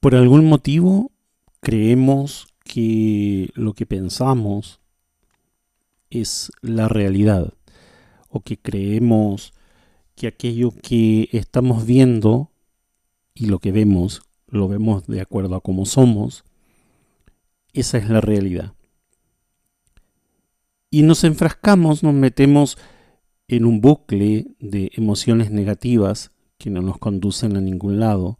[0.00, 1.12] Por algún motivo
[1.60, 4.80] creemos que lo que pensamos
[6.08, 7.52] es la realidad
[8.30, 9.52] o que creemos
[10.14, 12.50] que aquello que estamos viendo
[13.34, 16.44] y lo que vemos lo vemos de acuerdo a cómo somos,
[17.72, 18.72] esa es la realidad.
[20.90, 22.78] Y nos enfrascamos, nos metemos
[23.48, 28.39] en un bucle de emociones negativas que no nos conducen a ningún lado,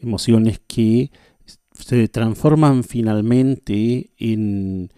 [0.00, 1.10] emociones que
[1.72, 4.92] se transforman finalmente en,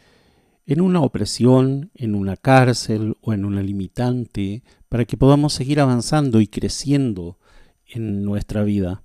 [0.67, 6.41] en una opresión, en una cárcel o en una limitante para que podamos seguir avanzando
[6.41, 7.41] y creciendo
[7.87, 9.03] en nuestra vida.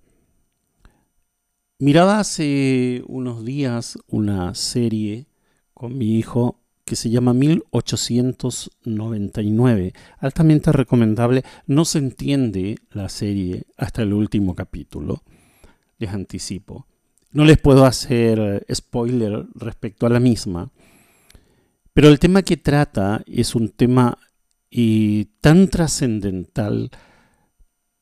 [1.80, 5.28] Miraba hace unos días una serie
[5.74, 11.44] con mi hijo que se llama 1899, altamente recomendable.
[11.68, 15.22] No se entiende la serie hasta el último capítulo
[15.98, 16.88] les anticipo.
[17.32, 20.72] No les puedo hacer spoiler respecto a la misma,
[21.94, 24.18] pero el tema que trata es un tema
[25.42, 26.92] tan trascendental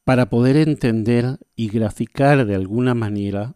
[0.03, 3.55] para poder entender y graficar de alguna manera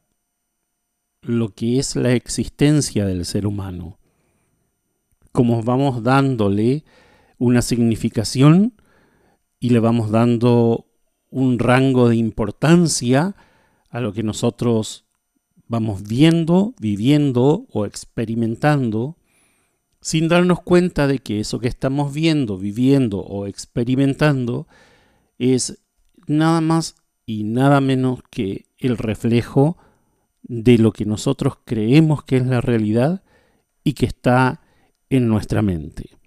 [1.21, 3.99] lo que es la existencia del ser humano.
[5.31, 6.85] Como vamos dándole
[7.37, 8.73] una significación
[9.59, 10.87] y le vamos dando
[11.29, 13.35] un rango de importancia
[13.89, 15.05] a lo que nosotros
[15.67, 19.17] vamos viendo, viviendo o experimentando,
[20.01, 24.67] sin darnos cuenta de que eso que estamos viendo, viviendo o experimentando
[25.37, 25.79] es
[26.27, 29.77] nada más y nada menos que el reflejo
[30.41, 33.23] de lo que nosotros creemos que es la realidad
[33.83, 34.61] y que está
[35.09, 36.17] en nuestra mente.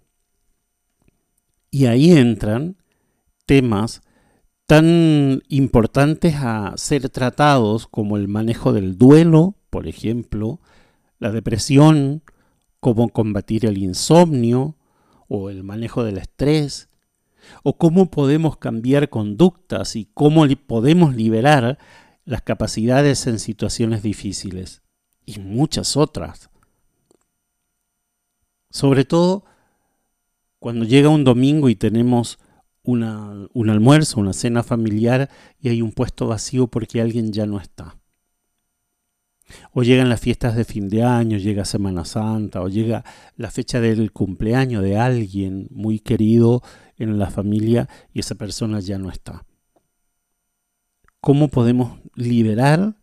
[1.70, 2.76] Y ahí entran
[3.47, 4.03] temas
[4.72, 10.60] tan importantes a ser tratados como el manejo del duelo, por ejemplo,
[11.19, 12.22] la depresión,
[12.81, 14.78] cómo combatir el insomnio
[15.28, 16.88] o el manejo del estrés,
[17.62, 21.77] o cómo podemos cambiar conductas y cómo podemos liberar
[22.25, 24.81] las capacidades en situaciones difíciles,
[25.27, 26.49] y muchas otras.
[28.71, 29.44] Sobre todo
[30.59, 32.39] cuando llega un domingo y tenemos
[32.82, 37.98] un almuerzo, una cena familiar y hay un puesto vacío porque alguien ya no está.
[39.72, 43.04] O llegan las fiestas de fin de año, llega Semana Santa, o llega
[43.37, 46.62] la fecha del cumpleaños de alguien muy querido
[46.97, 49.44] en la familia y esa persona ya no está.
[51.21, 52.97] ¿Cómo podemos liberar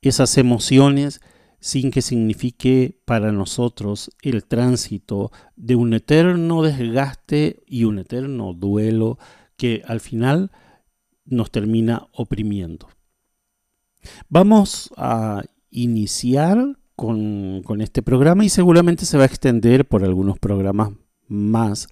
[0.00, 1.20] esas emociones
[1.64, 9.18] sin que signifique para nosotros el tránsito de un eterno desgaste y un eterno duelo
[9.56, 10.52] que al final
[11.24, 12.90] nos termina oprimiendo.
[14.28, 20.38] Vamos a iniciar con, con, este programa y seguramente se va a extender por algunos
[20.38, 20.90] programas
[21.28, 21.88] más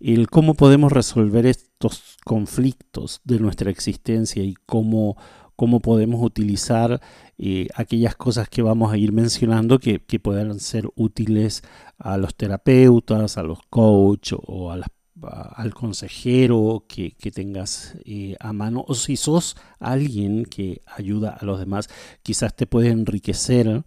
[0.00, 5.16] el cómo podemos resolver estos conflictos de nuestra existencia y cómo
[5.56, 7.00] cómo podemos utilizar
[7.38, 11.62] eh, aquellas cosas que vamos a ir mencionando que, puedan ser útiles
[11.98, 18.94] a los terapeutas, a los coaches o al consejero que, tengas eh, a mano o
[18.94, 21.88] si sos alguien que ayuda a los demás,
[22.22, 23.84] quizás te puede enriquecer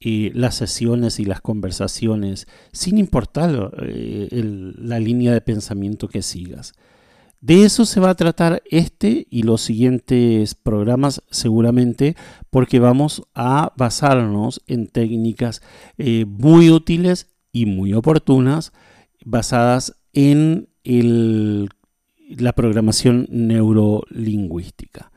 [0.00, 6.72] eh, las sesiones y las conversaciones sin importar la línea de pensamiento que sigas.
[7.40, 12.14] De eso se va a tratar este y los siguientes programas seguramente
[12.50, 15.62] porque vamos a basarnos en técnicas
[15.96, 18.74] eh, muy útiles y muy oportunas
[19.24, 20.68] basadas en
[22.28, 25.10] la programación neurolingüística.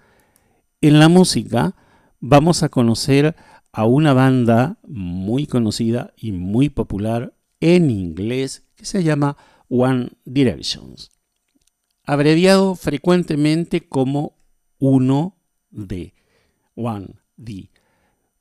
[0.80, 1.76] En la música
[2.22, 3.36] vamos a conocer
[3.74, 9.36] a una banda muy conocida y muy popular en inglés que se llama
[9.68, 11.13] One Directions
[12.06, 14.36] abreviado frecuentemente como
[14.80, 16.14] 1D.
[16.76, 17.70] 1D.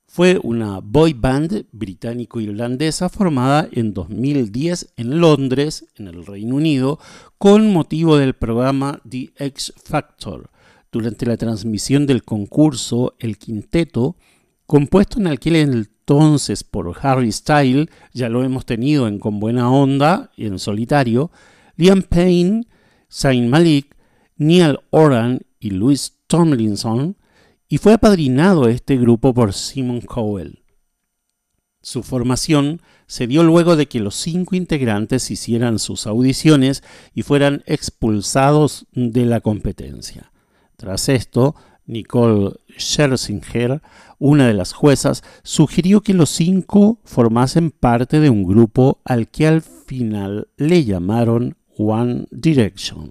[0.05, 6.99] Fue una boy band británico-irlandesa formada en 2010 en Londres, en el Reino Unido,
[7.39, 10.51] con motivo del programa The X Factor.
[10.91, 14.15] Durante la transmisión del concurso, el quinteto,
[14.67, 20.29] compuesto en aquel entonces por Harry Style, ya lo hemos tenido en Con Buena Onda,
[20.37, 21.31] y en solitario,
[21.75, 22.67] Liam Payne,
[23.13, 23.95] Saint Malik,
[24.37, 27.15] Neil Oran y Louis Tomlinson,
[27.67, 30.63] y fue apadrinado este grupo por Simon Cowell.
[31.83, 36.81] Su formación se dio luego de que los cinco integrantes hicieran sus audiciones
[37.13, 40.31] y fueran expulsados de la competencia.
[40.75, 41.55] Tras esto,
[41.85, 43.83] Nicole Scherzinger,
[44.17, 49.45] una de las juezas, sugirió que los cinco formasen parte de un grupo al que
[49.45, 53.09] al final le llamaron One Direction.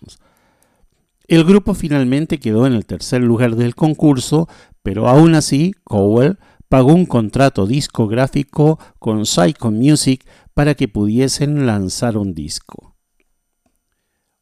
[1.27, 4.49] El grupo finalmente quedó en el tercer lugar del concurso,
[4.83, 6.39] pero aún así Cowell
[6.69, 12.97] pagó un contrato discográfico con Psycho Music para que pudiesen lanzar un disco.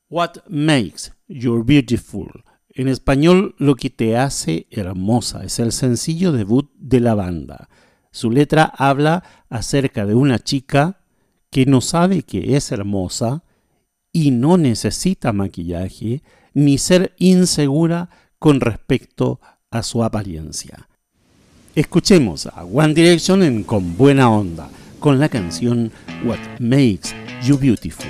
[0.09, 2.45] What Makes You Beautiful.
[2.71, 7.69] En español, Lo que te hace hermosa es el sencillo debut de la banda.
[8.11, 11.01] Su letra habla acerca de una chica
[11.51, 13.45] que no sabe que es hermosa,
[14.13, 16.23] y no necesita maquillaje
[16.55, 19.41] ni ser insegura con respecto
[19.71, 20.89] a su apariencia.
[21.75, 24.69] Escuchemos a One Direction en Con Buena Onda
[24.99, 25.93] con la canción
[26.25, 28.07] What Makes You Beautiful.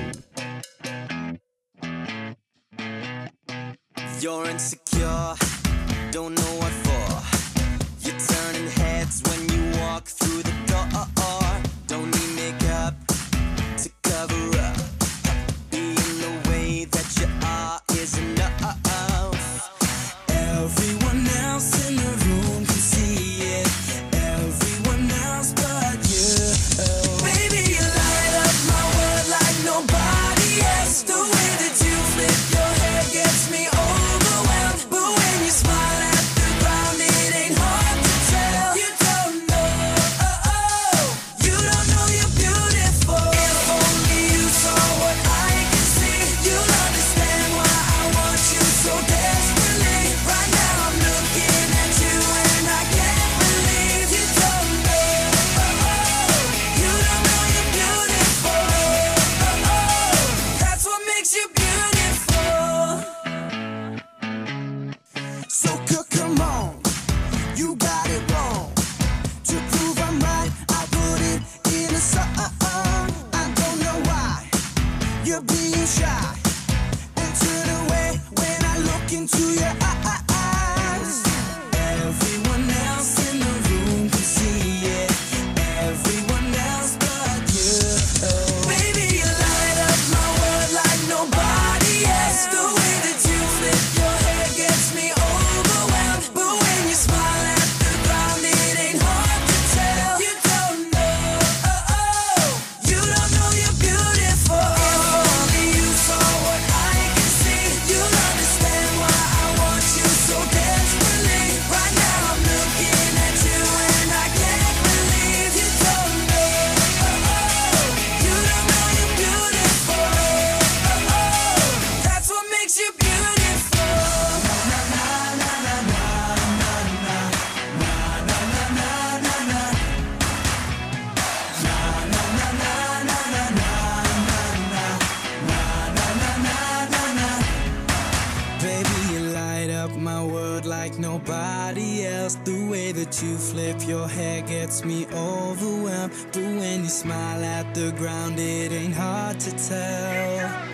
[146.90, 150.69] smile at the ground, it ain't hard to tell.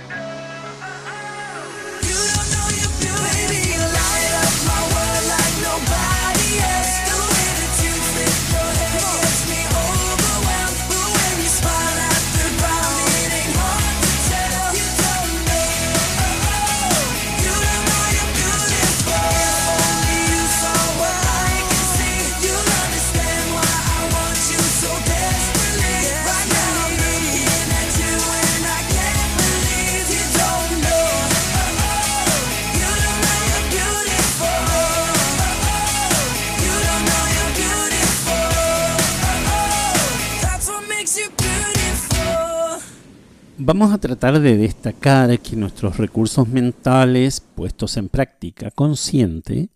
[43.68, 49.70] Vamos a tratar de destacar que nuestros recursos mentales puestos en práctica consciente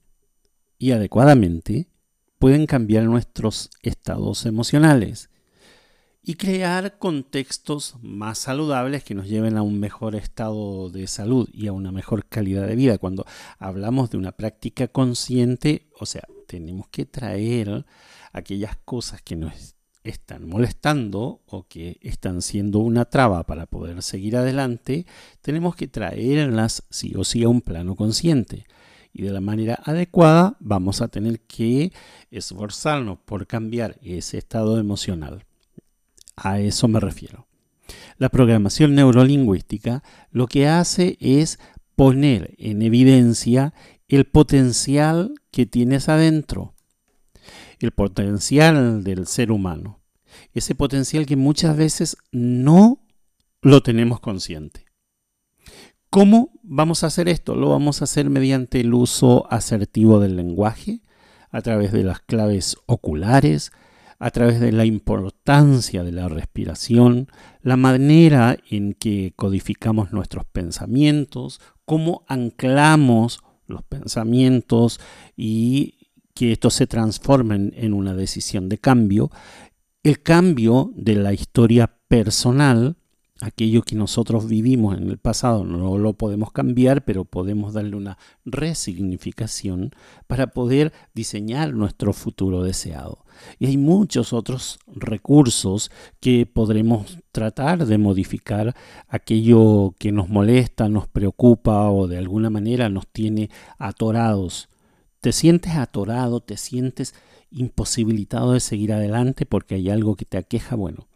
[0.78, 1.88] y adecuadamente
[2.38, 5.28] pueden cambiar nuestros estados emocionales
[6.22, 11.66] y crear contextos más saludables que nos lleven a un mejor estado de salud y
[11.66, 12.98] a una mejor calidad de vida.
[12.98, 13.26] Cuando
[13.58, 17.84] hablamos de una práctica consciente, o sea, tenemos que traer
[18.32, 24.36] aquellas cosas que nos están molestando o que están siendo una traba para poder seguir
[24.36, 25.06] adelante,
[25.42, 28.66] tenemos que traerlas sí o sí a un plano consciente.
[29.12, 31.92] Y de la manera adecuada vamos a tener que
[32.30, 35.44] esforzarnos por cambiar ese estado emocional.
[36.36, 37.46] A eso me refiero.
[38.18, 41.58] La programación neurolingüística lo que hace es
[41.96, 43.74] poner en evidencia
[44.08, 46.74] el potencial que tienes adentro,
[47.80, 50.00] el potencial del ser humano,
[50.52, 53.02] ese potencial que muchas veces no
[53.62, 54.86] lo tenemos consciente.
[56.10, 57.54] ¿Cómo vamos a hacer esto?
[57.54, 61.02] Lo vamos a hacer mediante el uso asertivo del lenguaje,
[61.50, 63.72] a través de las claves oculares,
[64.18, 67.28] a través de la importancia de la respiración,
[67.62, 75.00] la manera en que codificamos nuestros pensamientos, cómo anclamos los pensamientos
[75.36, 75.99] y
[76.40, 79.30] que estos se transformen en una decisión de cambio,
[80.02, 82.96] el cambio de la historia personal,
[83.42, 88.16] aquello que nosotros vivimos en el pasado no lo podemos cambiar, pero podemos darle una
[88.46, 89.90] resignificación
[90.28, 93.26] para poder diseñar nuestro futuro deseado.
[93.58, 98.74] Y hay muchos otros recursos que podremos tratar de modificar
[99.08, 104.69] aquello que nos molesta, nos preocupa o de alguna manera nos tiene atorados.
[105.20, 107.14] Te sientes atorado, te sientes
[107.50, 110.76] imposibilitado de seguir adelante porque hay algo que te aqueja.
[110.76, 111.08] Bueno,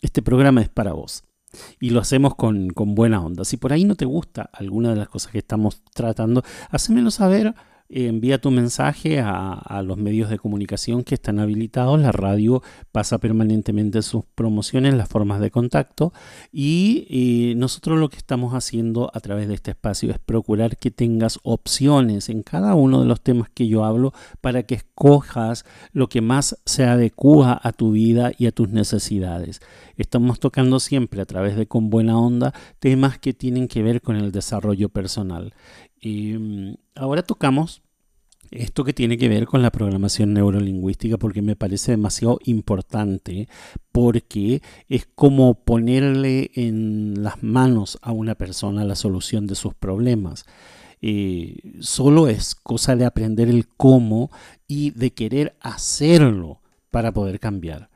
[0.00, 1.24] este programa es para vos
[1.80, 3.44] y lo hacemos con, con, buena onda.
[3.44, 7.54] Si por ahí no te gusta alguna de las cosas que estamos tratando, hacémelo saber
[7.92, 12.00] envía tu mensaje a, los medios de comunicación que están habilitados.
[12.00, 16.12] La radio pasa permanentemente sus promociones, las formas de contacto
[16.52, 20.90] y, y nosotros lo que estamos haciendo a través de este espacio es procurar que
[20.90, 26.08] tengas opciones en cada uno de los temas que yo hablo para que escojas lo
[26.08, 29.60] que más se adecua a tu vida y a tus necesidades.
[29.96, 34.16] Estamos tocando siempre a través de Con Buena Onda temas que tienen que ver con
[34.16, 35.52] el desarrollo personal.
[36.00, 37.81] Y ahora tocamos
[38.52, 43.48] esto que tiene que ver con la programación neurolingüística porque me parece demasiado importante
[43.90, 50.44] porque es como ponerle en las manos a una persona la solución de sus problemas.
[51.00, 54.30] Eh, solo es cosa de aprender el cómo
[54.68, 57.91] y de querer hacerlo para poder cambiar.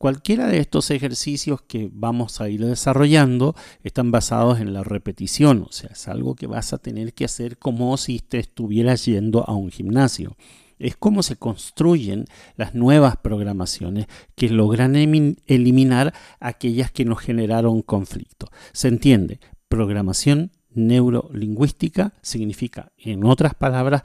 [0.00, 5.72] Cualquiera de estos ejercicios que vamos a ir desarrollando están basados en la repetición, o
[5.72, 9.52] sea, es algo que vas a tener que hacer como si te estuvieras yendo a
[9.52, 10.38] un gimnasio.
[10.78, 12.24] Es como se construyen
[12.56, 18.46] las nuevas programaciones que logran eliminar aquellas que nos generaron conflicto.
[18.72, 19.38] Se entiende,
[19.68, 24.04] programación neurolingüística significa, en otras palabras,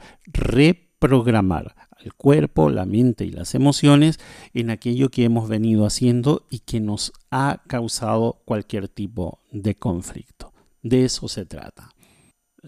[1.00, 4.18] reprogramar el cuerpo, la mente y las emociones
[4.54, 10.52] en aquello que hemos venido haciendo y que nos ha causado cualquier tipo de conflicto.
[10.82, 11.90] De eso se trata.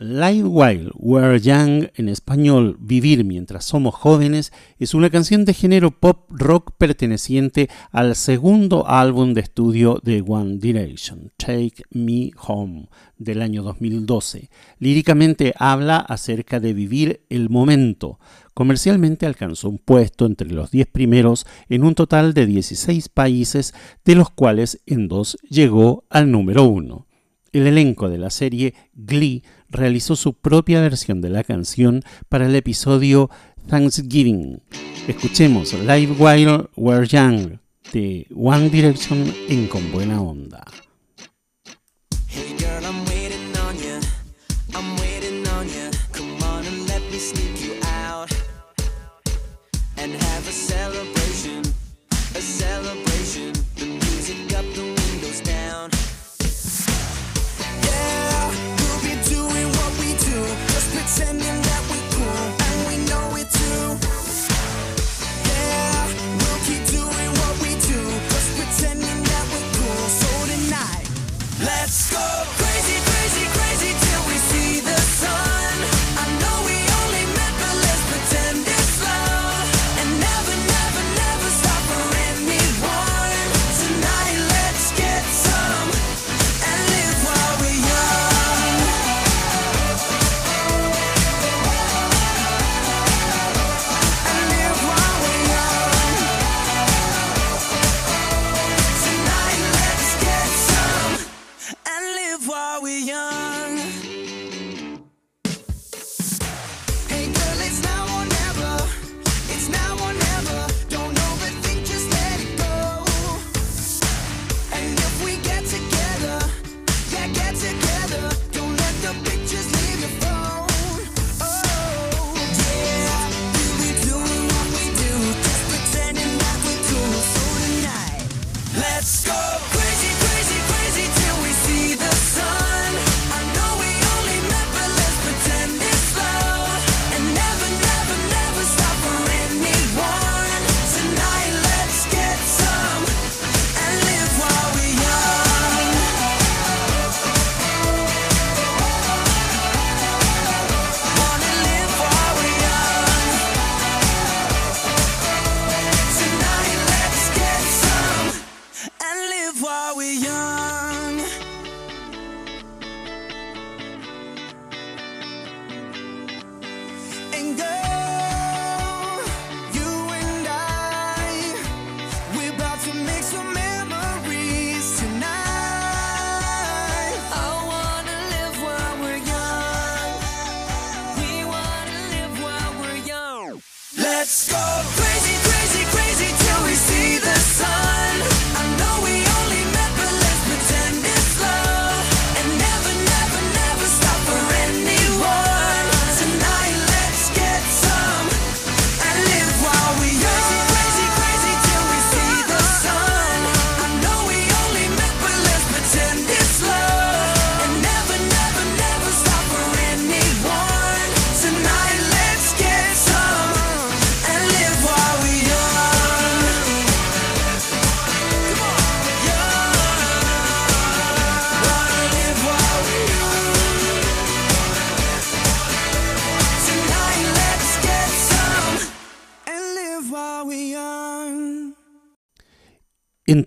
[0.00, 5.90] Live While We're Young, en español Vivir mientras somos jóvenes, es una canción de género
[5.90, 12.86] pop rock perteneciente al segundo álbum de estudio de One Direction, Take Me Home,
[13.16, 14.50] del año 2012.
[14.78, 18.20] Líricamente habla acerca de vivir el momento.
[18.54, 23.74] Comercialmente alcanzó un puesto entre los 10 primeros en un total de 16 países,
[24.04, 27.08] de los cuales en dos llegó al número uno.
[27.50, 32.56] El elenco de la serie Glee realizó su propia versión de la canción para el
[32.56, 33.30] episodio
[33.68, 34.62] Thanksgiving.
[35.06, 37.58] Escuchemos Live While We're Young
[37.92, 40.64] de One Direction en Con Buena Onda.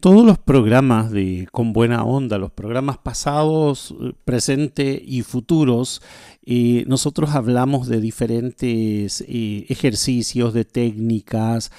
[0.01, 6.01] Todos los programas de Con Buena Onda, los programas pasados, eh, presente y futuros,
[6.43, 11.71] eh, nosotros hablamos de diferentes eh, ejercicios, de técnicas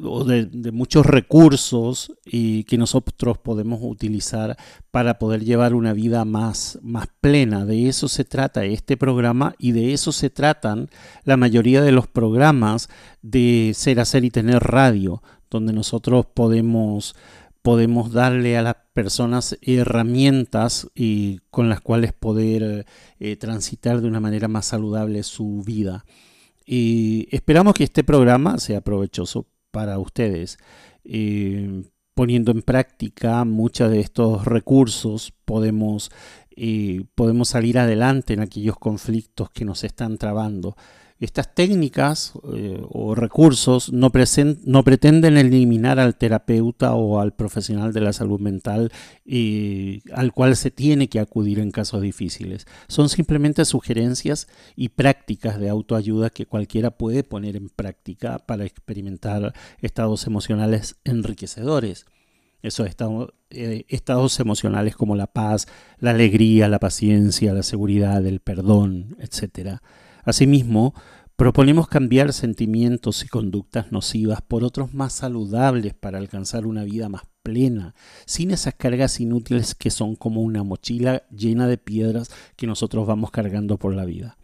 [0.00, 4.58] o de, de muchos recursos que nosotros podemos utilizar
[4.90, 7.64] para poder llevar una vida más, más plena.
[7.64, 10.90] De eso se trata este programa y de eso se tratan
[11.24, 12.90] la mayoría de los programas
[13.22, 17.14] de Ser, Hacer y Tener Radio donde nosotros podemos,
[17.62, 22.86] podemos darle a las personas herramientas y con las cuales poder
[23.20, 26.04] eh, transitar de una manera más saludable su vida.
[26.64, 30.58] Y esperamos que este programa sea provechoso para ustedes.
[31.04, 31.84] Eh,
[32.14, 36.10] poniendo en práctica muchos de estos recursos podemos,
[36.56, 40.76] eh, podemos salir adelante en aquellos conflictos que nos están trabando.
[41.22, 44.10] Estas técnicas eh, o recursos no,
[44.64, 48.90] no pretenden eliminar al terapeuta o al profesional de la salud mental
[50.12, 52.66] al cual se tiene que acudir en casos difíciles.
[52.88, 59.54] Son simplemente sugerencias y prácticas de autoayuda que cualquiera puede poner en práctica para experimentar
[59.80, 62.04] estados emocionales enriquecedores.
[62.62, 68.40] Esos estados, eh, estados emocionales como la paz, la alegría, la paciencia, la seguridad, el
[68.40, 69.78] perdón, etc.
[70.24, 70.94] Asimismo,
[71.36, 77.22] proponemos cambiar sentimientos y conductas nocivas por otros más saludables para alcanzar una vida más
[77.42, 83.06] plena, sin esas cargas inútiles que son como una mochila llena de piedras que nosotros
[83.06, 84.36] vamos cargando por la vida.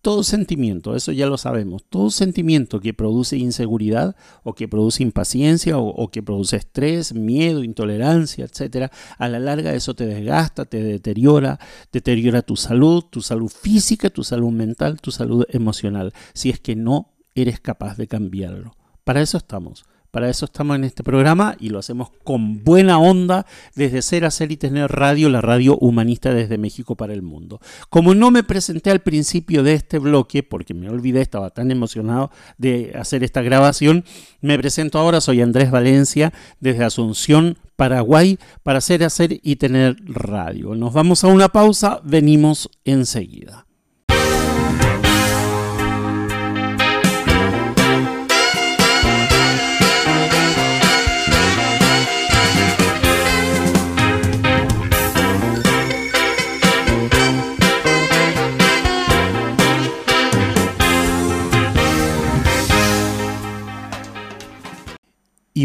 [0.00, 5.76] Todo sentimiento, eso ya lo sabemos, todo sentimiento que produce inseguridad o que produce impaciencia
[5.76, 11.58] o, que produce estrés, miedo, intolerancia, etcétera, a la larga eso te desgasta, te deteriora,
[11.92, 16.76] deteriora tu salud, tu salud física, tu salud mental, tu salud emocional, si es que
[16.76, 18.76] no eres capaz de cambiarlo.
[19.02, 19.84] Para eso estamos.
[20.10, 23.44] Para eso estamos en este programa y lo hacemos con buena onda
[23.74, 27.60] desde Hacer y Tener Radio, la radio humanista desde México para el mundo.
[27.90, 32.30] Como no me presenté al principio de este bloque, porque me olvidé, estaba tan emocionado
[32.56, 34.04] de hacer esta grabación,
[34.40, 40.74] me presento ahora, soy Andrés Valencia desde Asunción, Paraguay, para Ser, Hacer y Tener Radio.
[40.74, 43.67] Nos vamos a una pausa, venimos enseguida.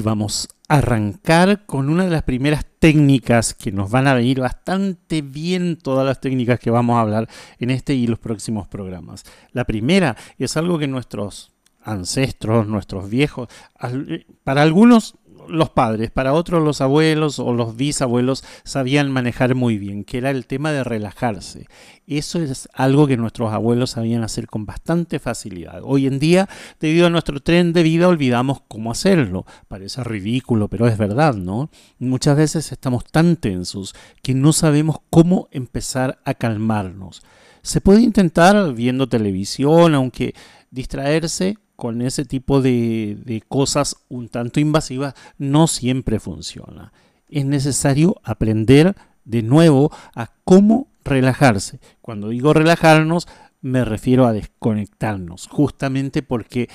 [0.04, 5.22] Vamos a arrancar con una de las primeras técnicas que nos van a venir bastante
[5.22, 9.24] bien todas las técnicas que vamos a hablar en este y los próximos programas.
[9.52, 11.52] La primera es algo que nuestros
[11.86, 15.16] ancestros, nuestros viejos, al- para algunos
[15.48, 20.30] los padres, para otros los abuelos o los bisabuelos sabían manejar muy bien, que era
[20.30, 21.68] el tema de relajarse.
[22.06, 25.82] Eso es algo que nuestros abuelos sabían hacer con bastante facilidad.
[25.84, 29.46] Hoy en día, debido a nuestro tren de vida, olvidamos cómo hacerlo.
[29.68, 31.70] Parece ridículo, pero es verdad, ¿no?
[32.00, 37.24] Muchas veces estamos tan tensos que no sabemos cómo empezar a calmarnos.
[37.62, 40.36] Se puede intentar viendo televisión, aunque
[40.72, 46.94] distraerse con ese tipo de, de cosas un tanto invasivas no siempre funciona.
[47.28, 51.82] Es necesario aprender de nuevo a cómo relajarse.
[52.02, 53.28] Cuando digo relajarnos,
[53.60, 56.70] me refiero a desconectarnos, justamente porque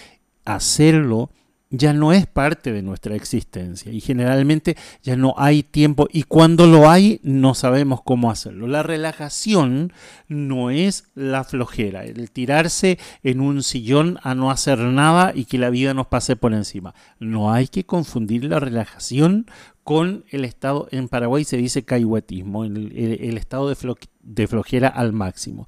[0.44, 1.30] hacerlo
[1.70, 6.66] ya no es parte de nuestra existencia y generalmente ya no hay tiempo y cuando
[6.66, 8.66] lo hay no sabemos cómo hacerlo.
[8.68, 9.92] La relajación
[10.28, 15.58] no es la flojera, el tirarse en un sillón a no hacer nada y que
[15.58, 16.94] la vida nos pase por encima.
[17.18, 19.46] No hay que confundir la relajación
[19.84, 25.66] con el estado, en Paraguay se dice caihuetismo, el, el- estado de flojera al máximo.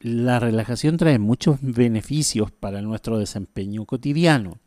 [0.00, 4.58] la relajación trae muchos beneficios para nuestro desempeño cotidiano.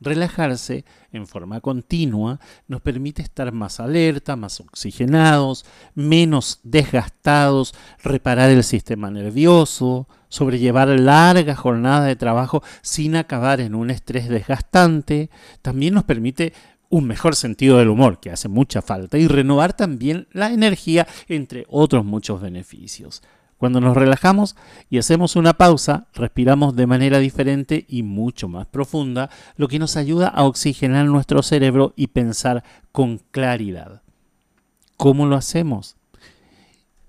[0.00, 8.64] Relajarse en forma continua nos permite estar más alerta, más oxigenados, menos desgastados, reparar el
[8.64, 15.28] sistema nervioso, sobrellevar largas jornadas de trabajo sin acabar en un estrés desgastante.
[15.60, 16.54] También nos permite
[16.88, 21.64] un mejor sentido del humor, que hace mucha falta, y renovar también la energía, entre
[21.68, 23.22] otros muchos beneficios.
[23.60, 24.56] Cuando nos relajamos
[24.88, 29.98] y hacemos una pausa, respiramos de manera diferente y mucho más profunda, lo que nos
[29.98, 34.00] ayuda a oxigenar nuestro cerebro y pensar con claridad.
[34.96, 35.96] ¿Cómo lo hacemos?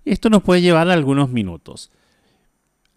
[0.04, 1.90] Esto nos puede llevar algunos minutos.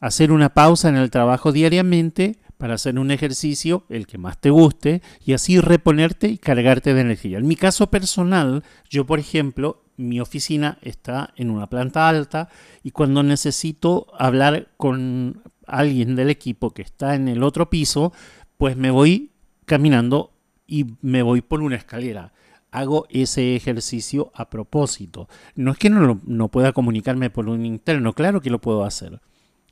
[0.00, 4.50] Hacer una pausa en el trabajo diariamente para hacer un ejercicio, el que más te
[4.50, 7.38] guste, y así reponerte y cargarte de energía.
[7.38, 12.48] En mi caso personal, yo por ejemplo, mi oficina está en una planta alta
[12.82, 18.12] y cuando necesito hablar con alguien del equipo que está en el otro piso,
[18.56, 19.30] pues me voy
[19.64, 20.32] caminando
[20.66, 22.32] y me voy por una escalera.
[22.70, 25.28] Hago ese ejercicio a propósito.
[25.54, 29.20] No es que no, no pueda comunicarme por un interno, claro que lo puedo hacer.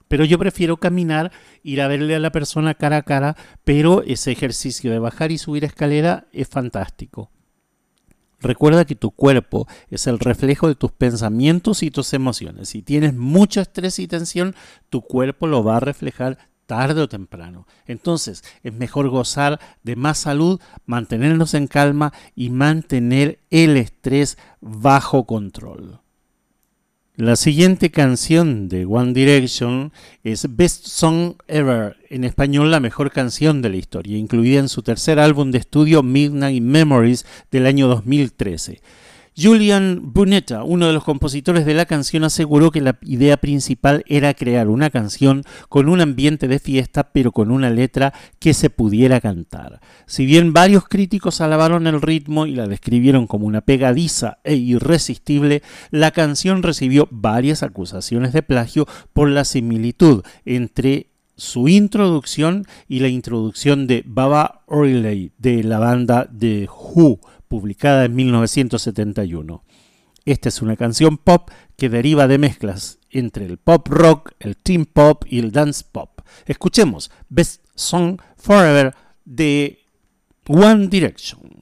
[0.07, 1.33] Pero yo prefiero caminar,
[1.63, 5.39] ir a verle a la persona cara a cara, pero ese ejercicio de bajar y
[5.39, 7.31] subir escalera es fantástico.
[8.43, 12.71] Recuerda que tu cuerpo es el reflejo de tus pensamientos y tus emociones.
[12.71, 14.55] Si tienes mucho estrés y tensión,
[14.91, 17.67] tu cuerpo lo va a reflejar tarde o temprano.
[17.87, 25.25] Entonces, es mejor gozar de más salud, mantenernos en calma y mantener el estrés bajo
[25.25, 26.01] control.
[27.17, 29.93] La siguiente canción de One Direction
[30.25, 34.81] es Best Song Ever, en español la mejor canción de la historia, incluida en su
[34.81, 38.81] tercer álbum de estudio Midnight Memories del año 2013.
[39.37, 44.35] Julian Bunetta, uno de los compositores de la canción, aseguró que la idea principal era
[44.35, 49.21] crear una canción con un ambiente de fiesta, pero con una letra que se pudiera
[49.21, 49.81] cantar.
[50.07, 55.63] Si bien varios críticos alabaron el ritmo y la describieron como una pegadiza e irresistible,
[55.91, 63.09] la canción recibió varias acusaciones de plagio por la similitud entre su introducción y la
[63.09, 67.19] introducción de Baba O'Reilly de la banda The Who,
[67.53, 69.63] publicada en 1971.
[70.25, 74.87] Esta es una canción pop que deriva de mezclas entre el pop rock, el teen
[74.87, 76.23] pop y el dance pop.
[76.47, 78.95] Escuchemos Best Song Forever
[79.27, 79.81] de
[80.49, 81.62] One Direction.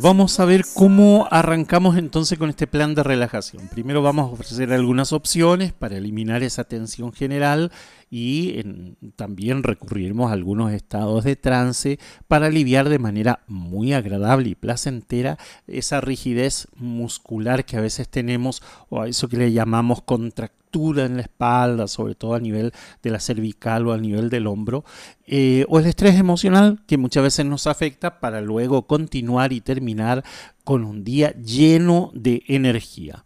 [0.00, 3.68] Vamos a ver cómo arrancamos entonces con este plan de relajación.
[3.68, 7.70] Primero vamos a ofrecer algunas opciones para eliminar esa tensión general
[8.10, 8.62] y
[9.14, 15.38] también recurriremos a algunos estados de trance para aliviar de manera muy agradable y placentera
[15.68, 20.60] esa rigidez muscular que a veces tenemos o a eso que le llamamos contractura
[21.04, 24.84] en la espalda, sobre todo a nivel de la cervical o a nivel del hombro,
[25.26, 30.24] eh, o el estrés emocional que muchas veces nos afecta para luego continuar y terminar
[30.64, 33.24] con un día lleno de energía.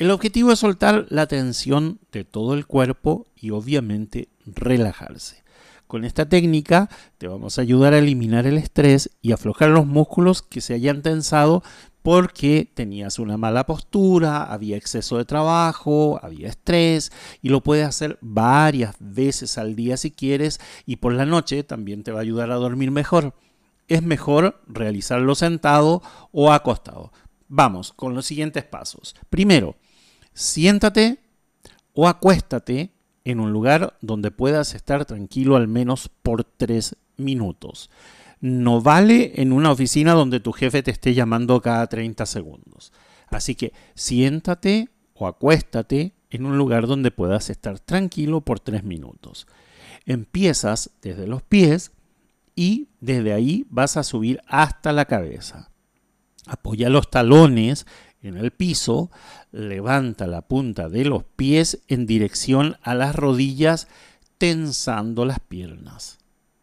[0.00, 5.44] El objetivo es soltar la tensión de todo el cuerpo y obviamente relajarse.
[5.86, 10.40] Con esta técnica te vamos a ayudar a eliminar el estrés y aflojar los músculos
[10.40, 11.62] que se hayan tensado
[12.00, 18.16] porque tenías una mala postura, había exceso de trabajo, había estrés y lo puedes hacer
[18.22, 22.52] varias veces al día si quieres y por la noche también te va a ayudar
[22.52, 23.34] a dormir mejor.
[23.86, 26.00] Es mejor realizarlo sentado
[26.32, 27.12] o acostado.
[27.48, 29.14] Vamos con los siguientes pasos.
[29.28, 29.76] Primero,
[30.40, 31.18] siéntate
[31.92, 32.92] o acuéstate
[33.24, 37.90] en un lugar donde puedas estar tranquilo al menos por tres minutos.
[38.40, 42.90] No vale en una oficina donde tu jefe te esté llamando cada 30 segundos.
[43.28, 49.46] Así que siéntate o acuéstate en un lugar donde puedas estar tranquilo por tres minutos.
[50.06, 51.92] Empiezas desde los pies
[52.56, 55.70] y desde ahí vas a subir hasta la cabeza.
[56.46, 57.86] Apoya los talones
[58.22, 59.10] en el piso,
[59.50, 63.88] levanta la punta de los pies en dirección a las rodillas,
[64.38, 66.18] tensando las piernas.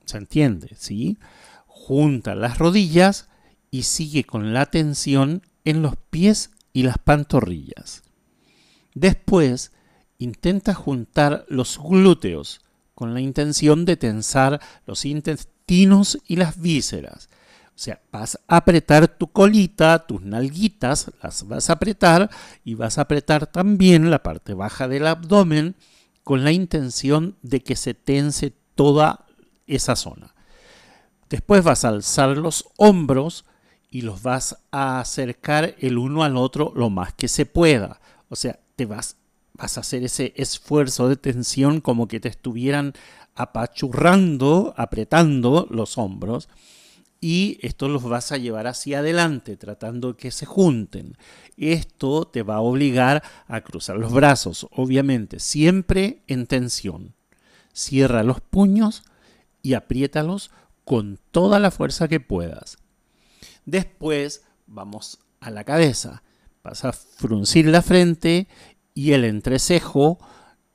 [0.05, 0.69] ¿Se entiende?
[0.77, 1.17] ¿Sí?
[1.65, 3.29] Junta las rodillas
[3.71, 8.03] y sigue con la tensión en los pies y las pantorrillas.
[8.93, 9.71] Después,
[10.17, 12.61] intenta juntar los glúteos
[12.95, 17.29] con la intención de tensar los intestinos y las vísceras.
[17.77, 22.27] O sea, vas a apretar tu colita, tus nalguitas, las vas a apretar
[22.65, 25.75] y vas a apretar también la parte baja del abdomen
[26.23, 29.27] con la intención de que se tense toda
[29.67, 30.33] esa zona.
[31.29, 33.45] Después vas a alzar los hombros
[33.91, 38.01] y los vas a acercar el uno al otro lo más que se pueda.
[38.29, 39.17] O sea, te vas,
[39.53, 42.93] vas a hacer ese esfuerzo de tensión como que te estuvieran
[43.35, 46.49] apachurrando, apretando los hombros
[47.19, 51.17] y esto los vas a llevar hacia adelante tratando que se junten.
[51.57, 57.15] Esto te va a obligar a cruzar los brazos, obviamente, siempre en tensión.
[57.73, 59.03] Cierra los puños
[59.61, 60.51] y apriétalos
[60.85, 62.77] con toda la fuerza que puedas.
[63.65, 66.23] Después vamos a la cabeza.
[66.63, 68.47] Vas a fruncir la frente
[68.93, 70.19] y el entrecejo.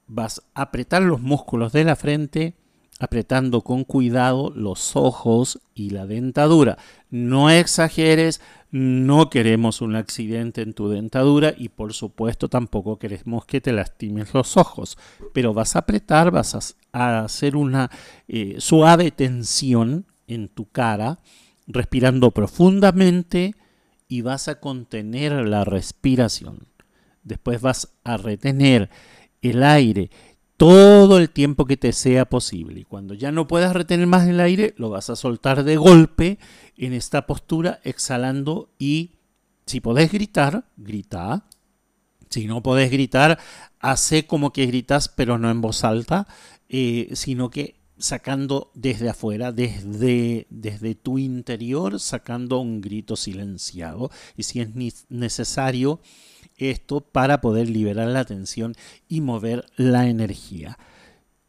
[0.07, 2.57] Vas a apretar los músculos de la frente
[2.99, 6.79] apretando con cuidado los ojos y la dentadura.
[7.11, 13.61] No exageres, no queremos un accidente en tu dentadura y por supuesto tampoco queremos que
[13.61, 14.97] te lastimes los ojos,
[15.33, 17.91] pero vas a apretar, vas a, hacer una
[18.29, 21.19] eh, suave tensión en tu cara,
[21.67, 23.55] respirando profundamente
[24.09, 26.69] y vas a contener la respiración.
[27.25, 28.91] Después vas a retener
[29.43, 30.11] el aire
[30.63, 32.79] todo el tiempo que te sea posible.
[32.79, 36.39] Y cuando ya no puedas retener más el aire, lo vas a soltar de golpe
[36.77, 39.17] en esta postura, exhalando y
[39.67, 41.47] si podés gritar, grita.
[42.31, 43.41] Si no podés gritar,
[43.81, 46.29] hace como que gritas, pero no en voz alta,
[46.69, 54.13] eh, sino que sacando desde afuera, desde, desde tu interior, sacando un grito silenciado.
[54.37, 54.69] Y si es
[55.09, 55.99] necesario,
[56.57, 58.75] esto para poder liberar la tensión
[59.09, 60.79] y mover la energía.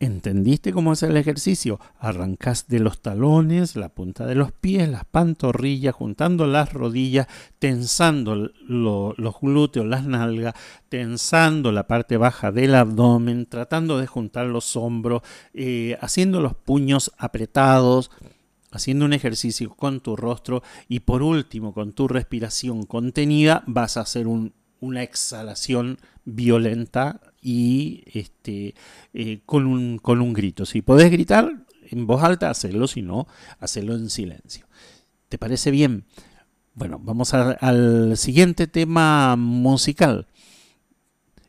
[0.04, 1.80] ¿Entendiste cómo es el ejercicio?
[1.98, 8.52] Arrancas de los talones, la punta de los pies, las pantorrillas, juntando las rodillas, tensando
[8.68, 10.56] lo, los glúteos, las nalgas,
[10.90, 15.22] tensando la parte baja del abdomen, tratando de juntar los hombros,
[15.54, 18.12] eh, haciendo los puños apretados,
[18.72, 24.02] haciendo un ejercicio con tu rostro y por último con tu respiración contenida vas a
[24.02, 28.76] hacer un, una exhalación violenta y este,
[29.14, 30.66] eh, con, un, con un grito.
[30.66, 33.28] Si podés gritar en voz alta, hacelo, si no,
[33.60, 34.68] hacelo en silencio.
[35.30, 36.06] ¿Te parece bien?
[36.74, 40.28] Bueno, vamos al siguiente tema musical.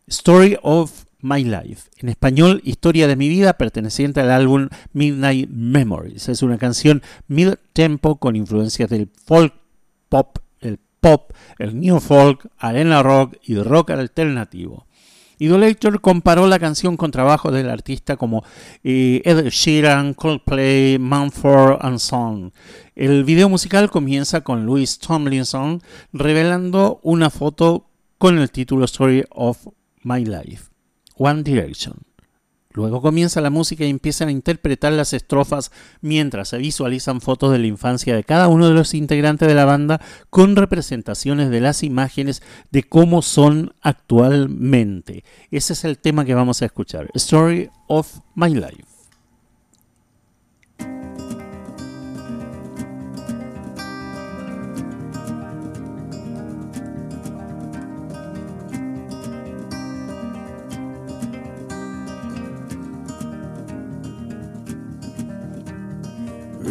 [0.07, 1.91] Story of My Life.
[1.97, 6.29] En español, Historia de mi vida, perteneciente al álbum Midnight Memories.
[6.29, 9.55] Es una canción mid-tempo con influencias del folk
[10.09, 10.39] pop,
[11.05, 14.87] pop, el new folk, arena rock y rock alternativo.
[15.39, 18.43] Idolator comparó la canción con trabajos del artista como
[18.83, 22.55] eh, Ed Sheeran, Coldplay, Mumford and Son.
[22.95, 25.83] El video musical comienza con Louis Tomlinson
[26.15, 29.59] revelando una foto con el título Story of
[30.05, 30.71] My Life,
[31.19, 31.97] One Direction.
[32.75, 37.61] Luego comienza la música y empiezan a interpretar las estrofas mientras se visualizan fotos de
[37.61, 41.85] la infancia de cada uno de los integrantes de la banda con representaciones de las
[41.85, 45.23] imágenes de cómo son actualmente.
[45.53, 48.94] Ese es el tema que vamos a escuchar, Story of My Life.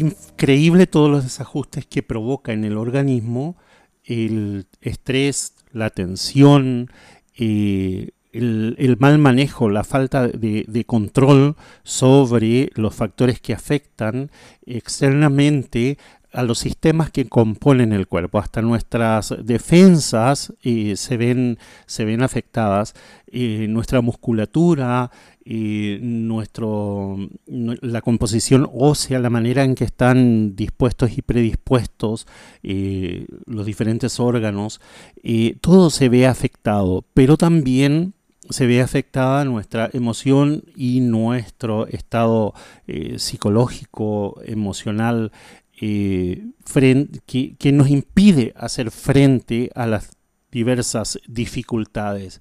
[0.00, 3.56] increíble todos los desajustes que provoca en el organismo
[4.04, 6.90] el estrés, la tensión,
[7.36, 14.30] eh, el, mal manejo, la falta de, de control sobre los factores que afectan
[14.64, 15.98] externamente
[16.36, 22.22] a los sistemas que componen el cuerpo, hasta nuestras defensas eh, se, ven, se ven
[22.22, 22.94] afectadas,
[23.26, 25.10] eh, nuestra musculatura,
[25.48, 27.16] eh, nuestro,
[27.46, 32.26] nu- la composición ósea, la manera en que están dispuestos y predispuestos
[32.64, 34.80] eh, los diferentes órganos,
[35.22, 38.14] eh, todo se ve afectado, pero también
[38.50, 42.52] se ve afectada nuestra emoción y nuestro estado
[42.88, 45.30] eh, psicológico, emocional,
[45.78, 50.10] que nos impide hacer frente a las
[50.50, 52.40] diversas dificultades.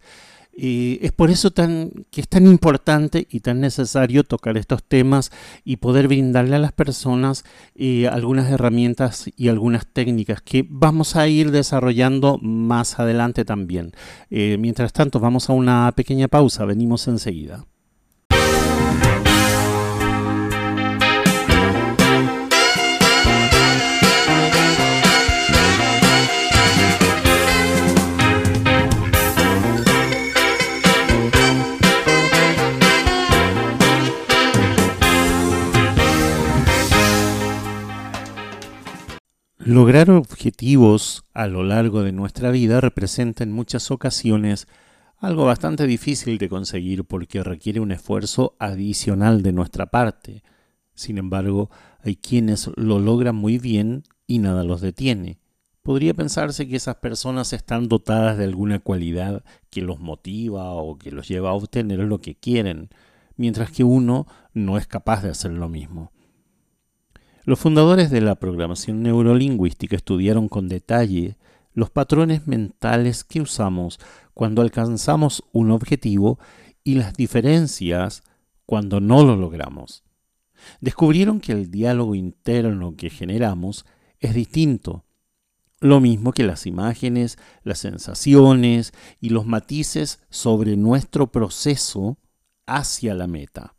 [0.58, 5.32] Es por eso tan, que es tan importante y tan necesario tocar estos temas
[5.66, 7.44] y poder brindarle a las personas
[7.76, 13.92] eh, algunas herramientas y algunas técnicas que vamos a ir desarrollando más adelante también.
[14.30, 17.66] Eh, mientras tanto, vamos a una pequeña pausa, venimos enseguida.
[39.68, 44.68] Lograr objetivos a lo largo de nuestra vida representa en muchas ocasiones
[45.18, 50.44] algo bastante difícil de conseguir porque requiere un esfuerzo adicional de nuestra parte.
[50.94, 51.72] Sin embargo,
[52.04, 55.40] hay quienes lo logran muy bien y nada los detiene.
[55.82, 61.10] Podría pensarse que esas personas están dotadas de alguna cualidad que los motiva o que
[61.10, 62.90] los lleva a obtener lo que quieren,
[63.36, 66.12] mientras que uno no es capaz de hacer lo mismo.
[67.46, 71.38] Los fundadores de la programación neurolingüística estudiaron con detalle
[71.76, 74.00] los patrones mentales que usamos
[74.34, 76.40] cuando alcanzamos un objetivo
[76.84, 78.24] y las diferencias
[78.66, 80.04] cuando no lo logramos.
[80.82, 83.86] Descubrieron que el diálogo interno que generamos
[84.20, 85.06] es distinto,
[85.80, 88.92] lo mismo que las imágenes, las sensaciones
[89.22, 92.18] y los matices sobre nuestro proceso
[92.66, 93.76] hacia la meta.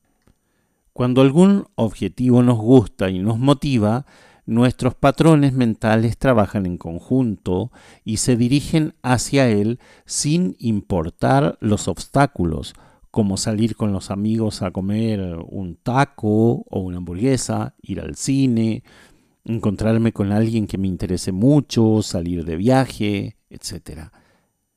[0.96, 4.06] Cuando algún objetivo nos gusta y nos motiva,
[4.46, 7.70] nuestros patrones mentales trabajan en conjunto
[8.02, 12.72] y se dirigen hacia él sin importar los obstáculos,
[13.10, 18.82] como salir con los amigos a comer un taco o una hamburguesa, ir al cine,
[19.44, 24.12] encontrarme con alguien que me interese mucho, salir de viaje, etc.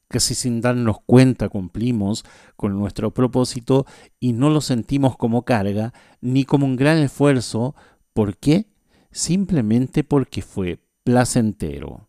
[0.10, 3.86] Casi sin darnos cuenta cumplimos con nuestro propósito
[4.20, 7.76] y no lo sentimos como carga ni como un gran esfuerzo.
[8.14, 8.66] ¿Por qué?
[9.12, 12.09] Simplemente porque fue placentero.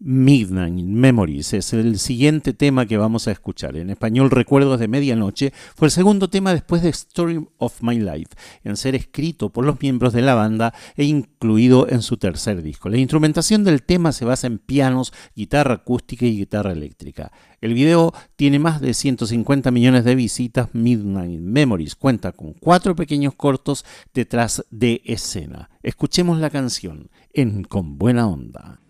[0.00, 3.76] Midnight Memories es el siguiente tema que vamos a escuchar.
[3.76, 8.30] En español, Recuerdos de Medianoche fue el segundo tema después de Story of My Life,
[8.64, 12.88] en ser escrito por los miembros de la banda e incluido en su tercer disco.
[12.88, 17.32] La instrumentación del tema se basa en pianos, guitarra acústica y guitarra eléctrica.
[17.60, 20.68] El video tiene más de 150 millones de visitas.
[20.74, 25.70] Midnight Memories cuenta con cuatro pequeños cortos detrás de escena.
[25.82, 28.80] Escuchemos la canción en Con Buena Onda.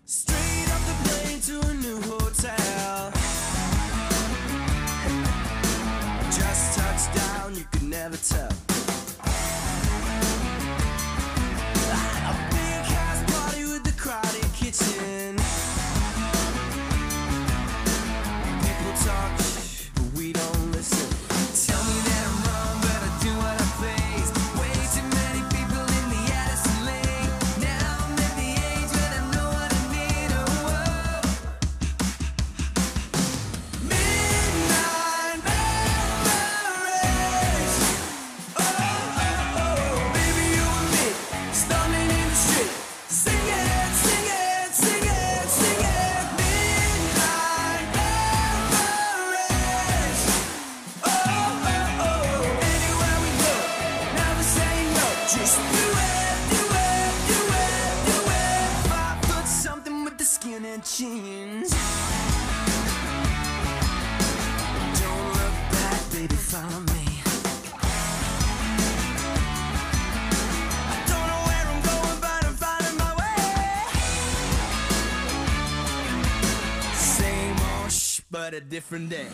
[78.55, 79.27] A different day.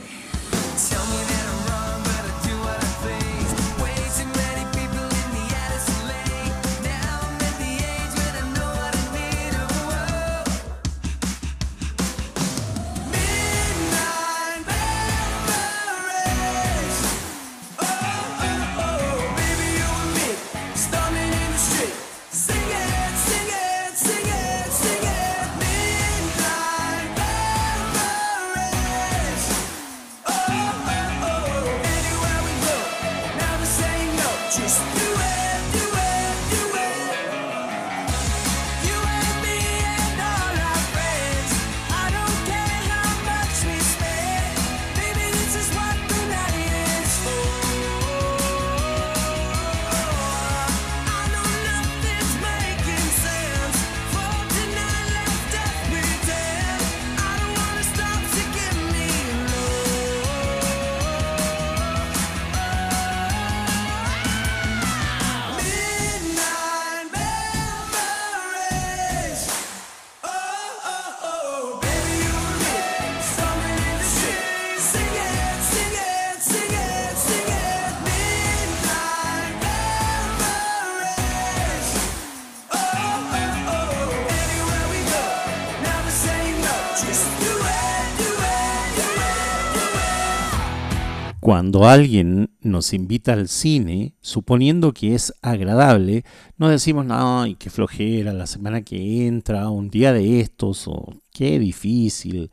[91.52, 96.24] Cuando alguien nos invita al cine, suponiendo que es agradable,
[96.56, 101.60] no decimos, ay, qué flojera, la semana que entra, un día de estos, o qué
[101.60, 102.52] difícil.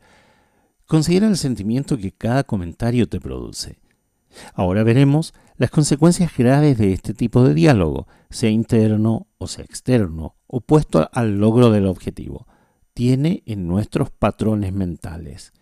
[0.85, 3.79] Considera el sentimiento que cada comentario te produce.
[4.53, 10.35] Ahora veremos las consecuencias graves de este tipo de diálogo, sea interno o sea externo,
[10.45, 12.47] opuesto al logro del objetivo.
[12.93, 15.53] Tiene en nuestros patrones mentales.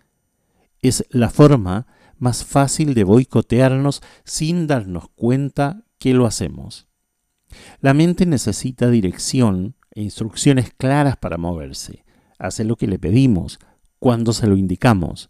[0.82, 1.86] Es la forma
[2.20, 6.88] más fácil de boicotearnos sin darnos cuenta que lo hacemos.
[7.80, 12.06] La mente necesita dirección e instrucciones claras para moverse.
[12.40, 13.60] Hace lo que le pedimos,
[14.00, 15.30] cuando se lo indicamos.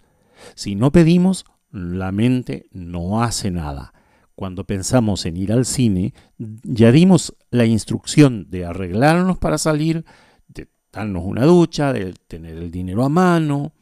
[0.56, 3.94] Si no pedimos, la mente no hace nada.
[4.36, 10.06] Cuando pensamos en ir al cine, ya dimos la instrucción de arreglarnos para salir,
[10.48, 13.74] de darnos una ducha, de tener el dinero a mano,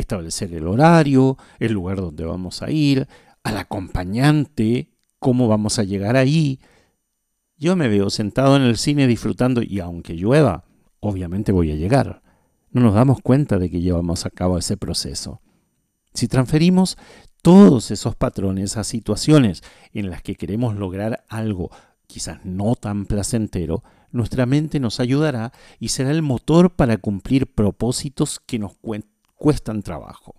[0.00, 3.08] establecer el horario, el lugar donde vamos a ir,
[3.42, 6.60] al acompañante, cómo vamos a llegar ahí.
[7.56, 10.64] Yo me veo sentado en el cine disfrutando y aunque llueva,
[11.00, 12.22] obviamente voy a llegar.
[12.70, 15.40] No nos damos cuenta de que llevamos a cabo ese proceso.
[16.14, 16.96] Si transferimos
[17.42, 21.70] todos esos patrones a situaciones en las que queremos lograr algo
[22.06, 28.40] quizás no tan placentero, nuestra mente nos ayudará y será el motor para cumplir propósitos
[28.40, 28.74] que nos
[29.38, 30.34] cuestan trabajo.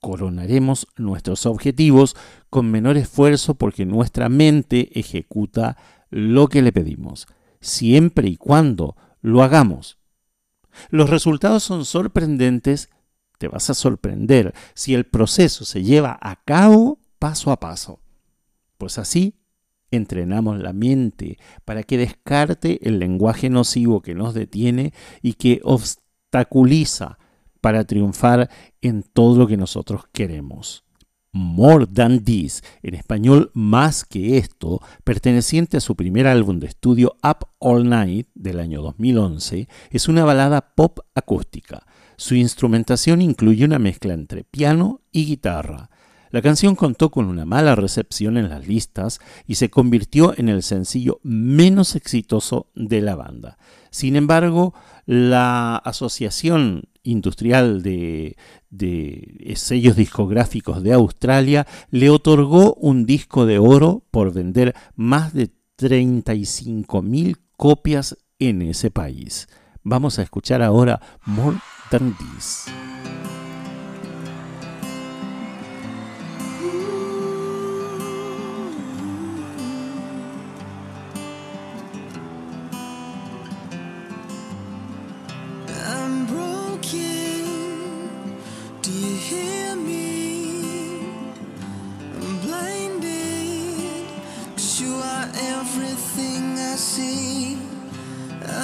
[0.00, 2.16] Coronaremos nuestros objetivos
[2.50, 5.78] con menor esfuerzo porque nuestra mente ejecuta
[6.10, 7.26] lo que le pedimos,
[7.60, 9.98] siempre y cuando lo hagamos.
[10.90, 12.90] Los resultados son sorprendentes,
[13.38, 18.00] te vas a sorprender si el proceso se lleva a cabo paso a paso.
[18.78, 19.40] Pues así
[19.90, 27.18] entrenamos la mente para que descarte el lenguaje nocivo que nos detiene y que obstaculiza
[27.60, 28.50] para triunfar
[28.80, 30.86] en todo lo que nosotros queremos.
[31.36, 37.16] More Than This, en español Más que esto, perteneciente a su primer álbum de estudio
[37.22, 41.86] Up All Night del año 2011, es una balada pop acústica.
[42.16, 45.90] Su instrumentación incluye una mezcla entre piano y guitarra.
[46.30, 50.62] La canción contó con una mala recepción en las listas y se convirtió en el
[50.62, 53.58] sencillo menos exitoso de la banda.
[53.90, 54.74] Sin embargo,
[55.06, 58.36] la Asociación Industrial de,
[59.54, 67.36] sellos discográficos de Australia le otorgó un disco de oro por vender más de 35.000
[67.56, 69.48] copias en ese país.
[69.82, 71.58] Vamos a escuchar ahora More
[71.90, 72.66] Than This.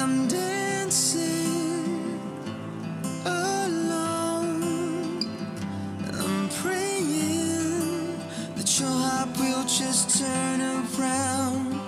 [0.03, 2.19] I'm dancing
[3.25, 4.61] alone.
[6.11, 8.17] I'm praying
[8.57, 11.79] that your heart will just turn around.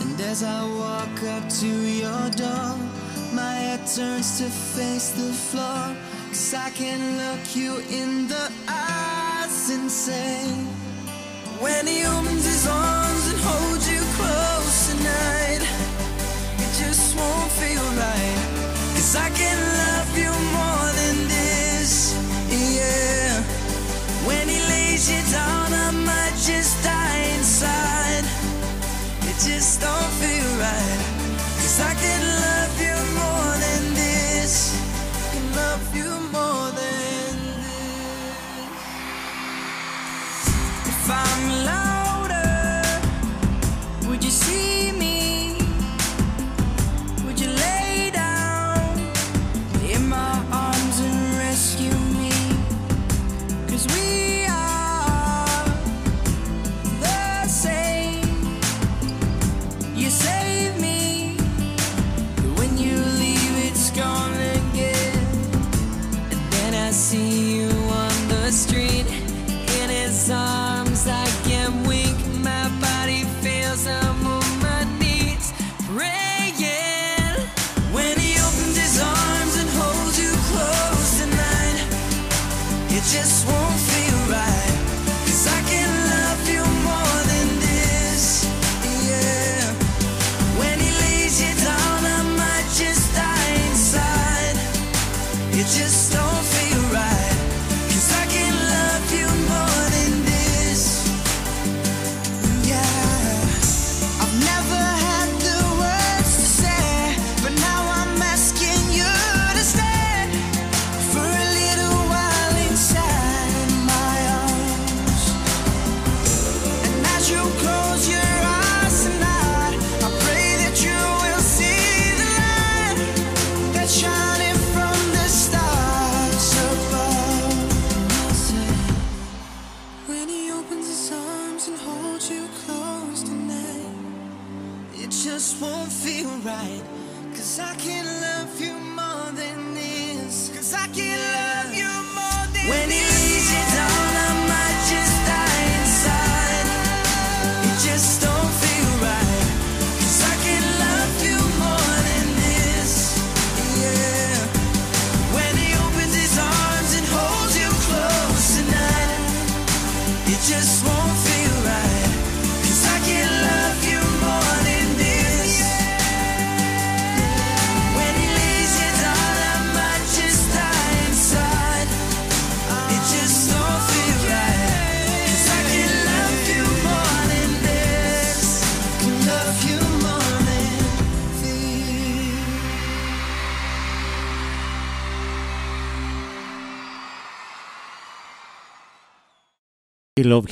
[0.00, 2.74] And as I walk up to your door,
[3.34, 5.94] my head turns to face the floor.
[6.28, 10.46] Cause I can look you in the eyes and say,
[11.60, 13.01] When he opens his arms
[16.92, 18.36] just won't feel right.
[18.94, 19.71] Cause I can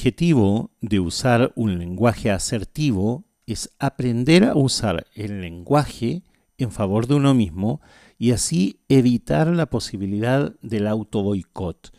[0.00, 6.22] objetivo de usar un lenguaje asertivo es aprender a usar el lenguaje
[6.56, 7.82] en favor de uno mismo
[8.16, 11.92] y así evitar la posibilidad del auto boicot.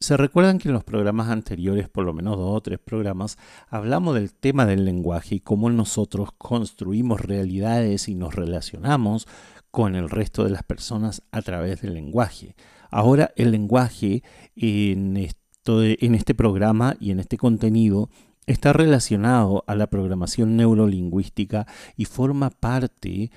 [0.00, 4.16] Se recuerdan que en los programas anteriores, por lo menos dos o tres programas, hablamos
[4.16, 9.28] del tema del lenguaje y cómo nosotros construimos realidades y nos relacionamos
[9.70, 12.56] con el resto de las personas a través del lenguaje.
[12.90, 14.24] Ahora el lenguaje
[14.56, 18.10] en, esto de- en este programa y en este contenido
[18.46, 23.30] está relacionado a la programación neurolingüística y forma parte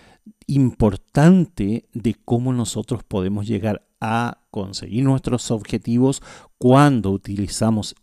[0.47, 6.23] importante de cómo nosotros podemos llegar a conseguir nuestros objetivos
[6.57, 7.95] cuando utilizamos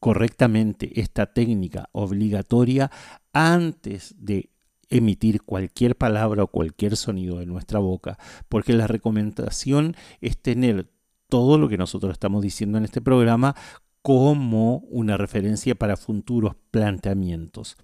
[0.00, 2.90] correctamente esta técnica obligatoria
[3.32, 4.50] antes de
[4.88, 8.18] emitir cualquier palabra o cualquier sonido de nuestra boca,
[8.48, 10.90] porque la recomendación es tener
[11.28, 13.54] todo lo que nosotros estamos diciendo en este programa
[14.02, 17.76] como una referencia para futuros planteamientos.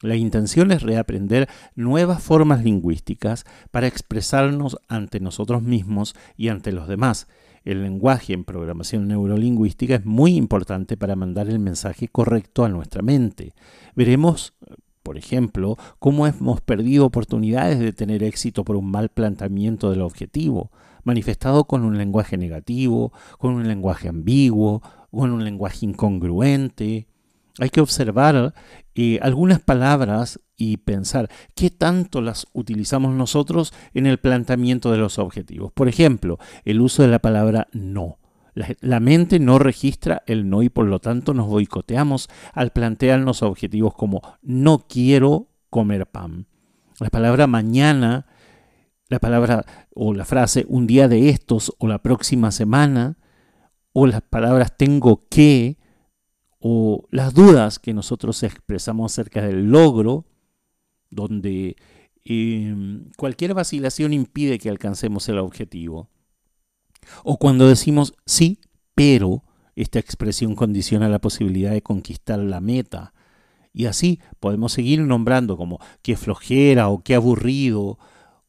[0.00, 6.86] La intención es reaprender nuevas formas lingüísticas para expresarnos ante nosotros mismos y ante los
[6.86, 7.26] demás.
[7.64, 13.02] El lenguaje en programación neurolingüística es muy importante para mandar el mensaje correcto a nuestra
[13.02, 13.54] mente.
[13.96, 14.54] Veremos,
[15.02, 20.70] por ejemplo, cómo hemos perdido oportunidades de tener éxito por un mal planteamiento del objetivo,
[21.08, 27.08] manifestado con un lenguaje negativo, con un lenguaje ambiguo, con un lenguaje incongruente.
[27.58, 28.54] Hay que observar
[28.94, 35.18] eh, algunas palabras y pensar qué tanto las utilizamos nosotros en el planteamiento de los
[35.18, 35.72] objetivos.
[35.72, 38.18] Por ejemplo, el uso de la palabra no.
[38.54, 43.42] La, la mente no registra el no y por lo tanto nos boicoteamos al plantearnos
[43.42, 46.46] objetivos como no quiero comer pan.
[47.00, 48.26] La palabra mañana,
[49.08, 53.18] la palabra o la frase un día de estos o la próxima semana,
[53.92, 55.78] o las palabras tengo que,
[56.58, 60.26] o las dudas que nosotros expresamos acerca del logro,
[61.10, 61.76] donde
[62.24, 62.74] eh,
[63.16, 66.10] cualquier vacilación impide que alcancemos el objetivo.
[67.24, 68.60] O cuando decimos sí,
[68.94, 69.44] pero
[69.76, 73.14] esta expresión condiciona la posibilidad de conquistar la meta.
[73.72, 77.98] Y así podemos seguir nombrando como qué flojera o qué aburrido,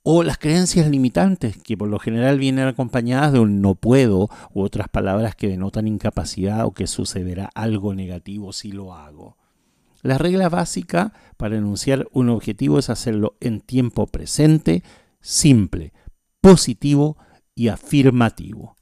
[0.04, 4.62] o las creencias limitantes que por lo general vienen acompañadas de un no puedo u
[4.62, 9.38] otras palabras que denotan incapacidad o que sucederá algo negativo si lo hago.
[10.02, 14.84] La regla básica para enunciar un objetivo es hacerlo en tiempo presente,
[15.20, 15.92] simple,
[16.40, 17.18] positivo
[17.54, 18.79] y afirmativo.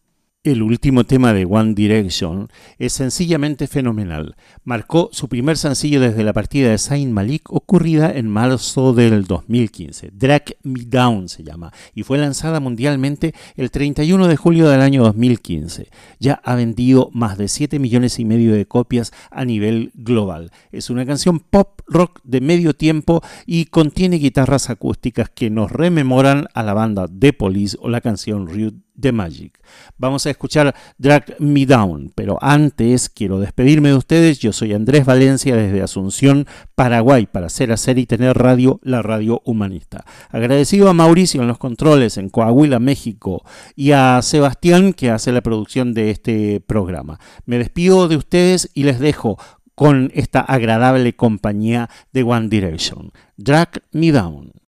[0.47, 2.47] El último tema de One Direction
[2.79, 4.37] es sencillamente fenomenal.
[4.63, 10.11] Marcó su primer sencillo desde la partida de Saint Malik ocurrida en marzo del 2015.
[10.13, 15.03] Drag Me Down se llama y fue lanzada mundialmente el 31 de julio del año
[15.03, 15.89] 2015.
[16.17, 20.51] Ya ha vendido más de 7 millones y medio de copias a nivel global.
[20.71, 26.47] Es una canción pop rock de medio tiempo y contiene guitarras acústicas que nos rememoran
[26.53, 29.59] a la banda The Police o la canción Rude The Magic.
[29.97, 34.39] Vamos a escuchar Drag Me Down, pero antes quiero despedirme de ustedes.
[34.39, 39.41] Yo soy Andrés Valencia desde Asunción, Paraguay, para hacer, hacer y tener radio, la radio
[39.45, 40.05] humanista.
[40.29, 43.43] Agradecido a Mauricio en los controles en Coahuila, México,
[43.75, 47.19] y a Sebastián que hace la producción de este programa.
[47.45, 49.37] Me despido de ustedes y les dejo
[49.75, 53.11] con esta agradable compañía de One Direction.
[53.37, 54.66] Drag Me Down.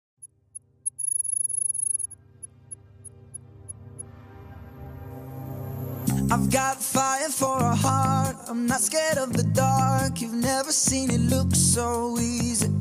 [6.39, 8.37] I've got fire for a heart.
[8.47, 10.21] I'm not scared of the dark.
[10.21, 12.71] You've never seen it look so easy.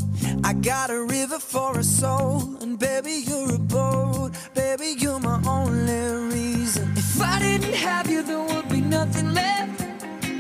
[0.45, 4.31] I got a river for a soul, and baby, you're a boat.
[4.55, 6.93] Baby, you're my only reason.
[6.97, 9.81] If I didn't have you, there would be nothing left.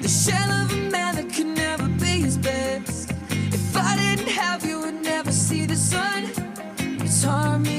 [0.02, 3.10] The shell of a man that could never be his best.
[3.30, 6.30] If I didn't have you, would never see the sun.
[6.78, 7.78] You taught me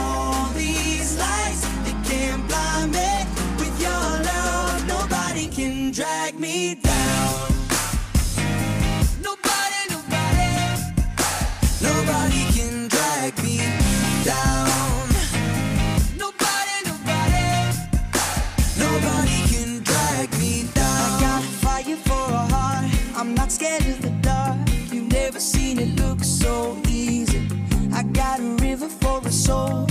[29.51, 29.90] Soul,